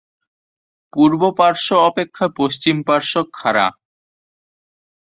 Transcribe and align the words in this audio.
পূর্ব 0.93 1.21
পার্শ্ব 1.37 1.69
অপেক্ষা 1.89 2.25
পশ্চিম 2.39 2.75
পার্শ্ব 2.87 3.15
খাড়া। 3.33 3.67